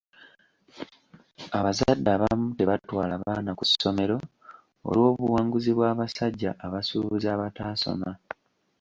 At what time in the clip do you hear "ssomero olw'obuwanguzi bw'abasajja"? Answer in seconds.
3.69-6.51